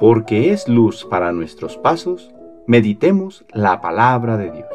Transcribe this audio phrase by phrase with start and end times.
[0.00, 2.30] porque es luz para nuestros pasos,
[2.66, 4.66] meditemos la palabra de Dios.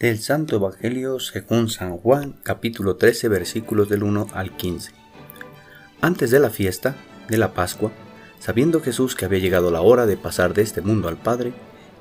[0.00, 4.90] Del Santo Evangelio según San Juan, capítulo 13, versículos del 1 al 15.
[6.00, 6.96] Antes de la fiesta
[7.28, 7.92] de la Pascua,
[8.40, 11.52] sabiendo Jesús que había llegado la hora de pasar de este mundo al Padre,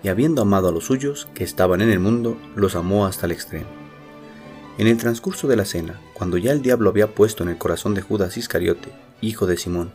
[0.02, 3.34] y habiendo amado a los suyos que estaban en el mundo, los amó hasta el
[3.34, 3.81] extremo.
[4.82, 7.94] En el transcurso de la cena, cuando ya el diablo había puesto en el corazón
[7.94, 9.92] de Judas Iscariote, hijo de Simón,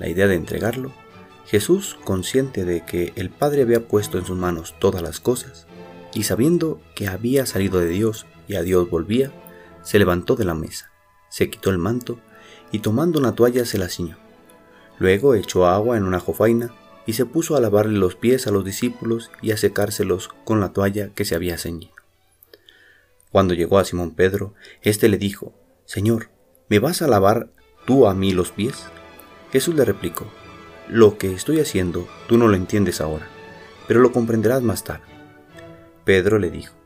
[0.00, 0.90] la idea de entregarlo,
[1.46, 5.68] Jesús, consciente de que el Padre había puesto en sus manos todas las cosas,
[6.14, 9.30] y sabiendo que había salido de Dios y a Dios volvía,
[9.84, 10.90] se levantó de la mesa,
[11.28, 12.18] se quitó el manto,
[12.72, 14.16] y tomando una toalla se la ciñó.
[14.98, 16.74] Luego echó agua en una jofaina,
[17.06, 20.72] y se puso a lavarle los pies a los discípulos y a secárselos con la
[20.72, 21.93] toalla que se había ceñido.
[23.34, 25.52] Cuando llegó a Simón Pedro, éste le dijo,
[25.86, 26.30] Señor,
[26.68, 27.50] ¿me vas a lavar
[27.84, 28.84] tú a mí los pies?
[29.50, 30.30] Jesús le replicó,
[30.88, 33.26] Lo que estoy haciendo tú no lo entiendes ahora,
[33.88, 35.02] pero lo comprenderás más tarde.
[36.04, 36.76] Pedro le dijo,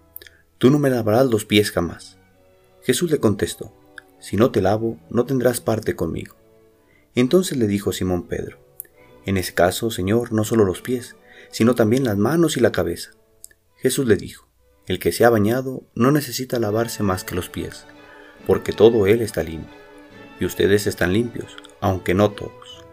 [0.56, 2.16] Tú no me lavarás los pies jamás.
[2.82, 3.70] Jesús le contestó,
[4.18, 6.34] Si no te lavo, no tendrás parte conmigo.
[7.14, 8.56] Entonces le dijo Simón Pedro,
[9.26, 11.14] En ese caso, Señor, no solo los pies,
[11.50, 13.10] sino también las manos y la cabeza.
[13.76, 14.47] Jesús le dijo,
[14.88, 17.84] el que se ha bañado no necesita lavarse más que los pies,
[18.46, 19.76] porque todo él está limpio,
[20.40, 22.84] y ustedes están limpios, aunque no todos.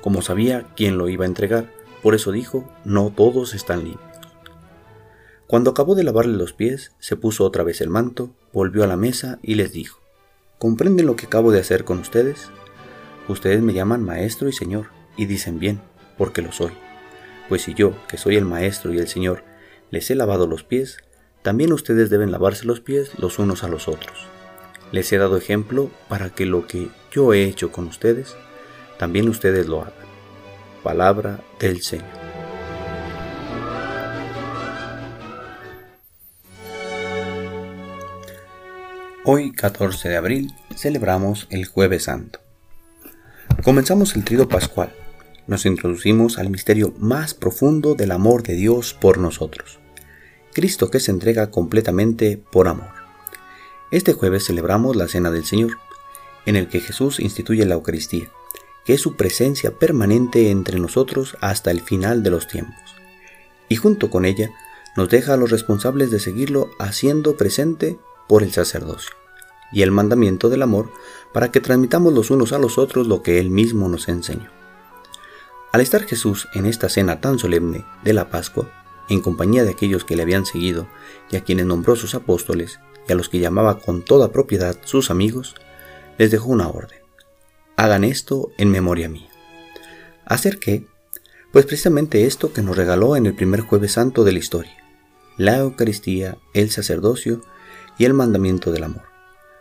[0.00, 4.02] Como sabía quién lo iba a entregar, por eso dijo, no todos están limpios.
[5.46, 8.96] Cuando acabó de lavarle los pies, se puso otra vez el manto, volvió a la
[8.96, 10.00] mesa y les dijo,
[10.58, 12.50] ¿comprenden lo que acabo de hacer con ustedes?
[13.28, 15.80] Ustedes me llaman maestro y señor, y dicen bien,
[16.18, 16.72] porque lo soy.
[17.48, 19.44] Pues si yo, que soy el maestro y el señor,
[19.90, 20.98] les he lavado los pies,
[21.42, 24.26] también ustedes deben lavarse los pies los unos a los otros.
[24.92, 28.36] Les he dado ejemplo para que lo que yo he hecho con ustedes,
[28.98, 29.94] también ustedes lo hagan.
[30.82, 32.06] Palabra del Señor.
[39.24, 42.38] Hoy, 14 de abril, celebramos el Jueves Santo.
[43.64, 44.92] Comenzamos el trido pascual
[45.46, 49.78] nos introducimos al misterio más profundo del amor de Dios por nosotros.
[50.52, 52.90] Cristo que se entrega completamente por amor.
[53.90, 55.78] Este jueves celebramos la Cena del Señor,
[56.46, 58.30] en el que Jesús instituye la Eucaristía,
[58.84, 62.96] que es su presencia permanente entre nosotros hasta el final de los tiempos.
[63.68, 64.50] Y junto con ella
[64.96, 67.98] nos deja a los responsables de seguirlo haciendo presente
[68.28, 69.14] por el sacerdocio
[69.72, 70.90] y el mandamiento del amor
[71.32, 74.50] para que transmitamos los unos a los otros lo que Él mismo nos enseñó.
[75.76, 78.66] Al estar Jesús en esta cena tan solemne de la Pascua,
[79.10, 80.88] en compañía de aquellos que le habían seguido
[81.30, 85.10] y a quienes nombró sus apóstoles y a los que llamaba con toda propiedad sus
[85.10, 85.54] amigos,
[86.16, 86.98] les dejó una orden.
[87.76, 89.28] Hagan esto en memoria mía.
[90.24, 90.86] ¿Hacer qué?
[91.52, 94.82] Pues precisamente esto que nos regaló en el primer jueves santo de la historia,
[95.36, 97.42] la Eucaristía, el sacerdocio
[97.98, 99.04] y el mandamiento del amor.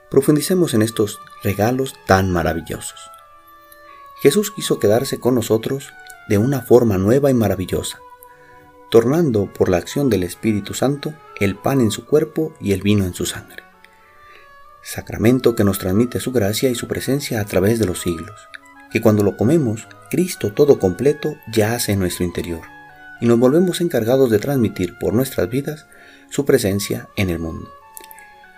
[0.09, 3.01] Profundicemos en estos regalos tan maravillosos.
[4.21, 5.91] Jesús quiso quedarse con nosotros
[6.27, 7.99] de una forma nueva y maravillosa,
[8.89, 13.05] tornando por la acción del Espíritu Santo el pan en su cuerpo y el vino
[13.05, 13.63] en su sangre.
[14.81, 18.47] Sacramento que nos transmite su gracia y su presencia a través de los siglos,
[18.91, 22.61] que cuando lo comemos, Cristo todo completo yace en nuestro interior,
[23.19, 25.87] y nos volvemos encargados de transmitir por nuestras vidas
[26.29, 27.69] su presencia en el mundo.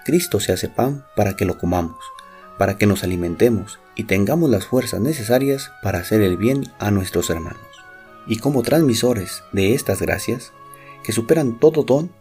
[0.05, 1.97] Cristo se hace pan para que lo comamos,
[2.57, 7.31] para que nos alimentemos y tengamos las fuerzas necesarias para hacer el bien a nuestros
[7.31, 7.59] hermanos.
[8.27, 10.53] Y como transmisores de estas gracias,
[11.03, 12.11] que superan todo don,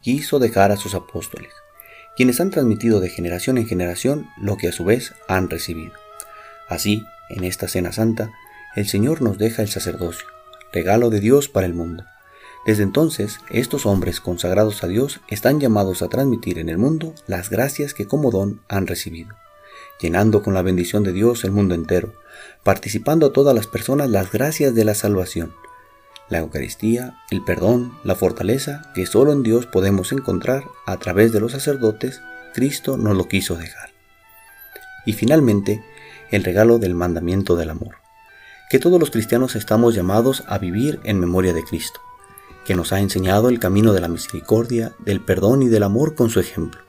[0.00, 1.52] quiso dejar a sus apóstoles,
[2.16, 5.92] quienes han transmitido de generación en generación lo que a su vez han recibido.
[6.68, 8.32] Así, en esta Cena Santa,
[8.74, 10.26] el Señor nos deja el sacerdocio,
[10.72, 12.04] regalo de Dios para el mundo.
[12.66, 17.50] Desde entonces, estos hombres consagrados a Dios están llamados a transmitir en el mundo las
[17.50, 19.36] gracias que como don han recibido
[20.00, 22.14] llenando con la bendición de Dios el mundo entero,
[22.62, 25.52] participando a todas las personas las gracias de la salvación,
[26.30, 31.40] la Eucaristía, el perdón, la fortaleza que solo en Dios podemos encontrar a través de
[31.40, 32.22] los sacerdotes,
[32.54, 33.90] Cristo nos lo quiso dejar.
[35.04, 35.82] Y finalmente,
[36.30, 37.96] el regalo del mandamiento del amor,
[38.70, 42.00] que todos los cristianos estamos llamados a vivir en memoria de Cristo,
[42.64, 46.30] que nos ha enseñado el camino de la misericordia, del perdón y del amor con
[46.30, 46.80] su ejemplo.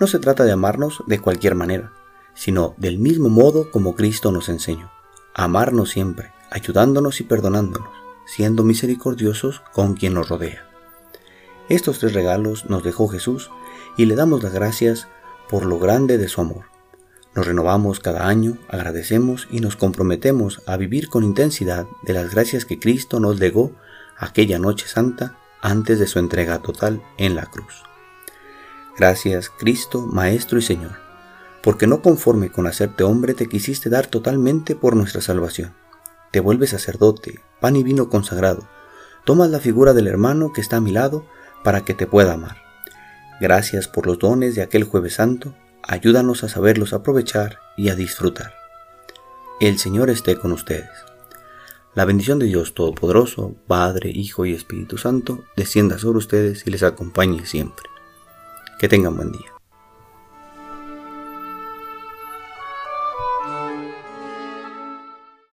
[0.00, 1.92] No se trata de amarnos de cualquier manera,
[2.36, 4.92] sino del mismo modo como Cristo nos enseñó,
[5.34, 7.90] amarnos siempre, ayudándonos y perdonándonos,
[8.26, 10.68] siendo misericordiosos con quien nos rodea.
[11.68, 13.50] Estos tres regalos nos dejó Jesús
[13.96, 15.08] y le damos las gracias
[15.48, 16.66] por lo grande de su amor.
[17.34, 22.64] Nos renovamos cada año, agradecemos y nos comprometemos a vivir con intensidad de las gracias
[22.64, 23.72] que Cristo nos legó
[24.16, 27.82] aquella noche santa antes de su entrega total en la cruz.
[28.96, 31.05] Gracias, Cristo, Maestro y Señor,
[31.66, 35.74] porque no conforme con hacerte hombre te quisiste dar totalmente por nuestra salvación.
[36.30, 38.68] Te vuelves sacerdote, pan y vino consagrado,
[39.24, 41.26] tomas la figura del hermano que está a mi lado
[41.64, 42.58] para que te pueda amar.
[43.40, 48.54] Gracias por los dones de aquel jueves santo, ayúdanos a saberlos aprovechar y a disfrutar.
[49.58, 50.88] El Señor esté con ustedes.
[51.96, 56.84] La bendición de Dios Todopoderoso, Padre, Hijo y Espíritu Santo, descienda sobre ustedes y les
[56.84, 57.90] acompañe siempre.
[58.78, 59.55] Que tengan buen día.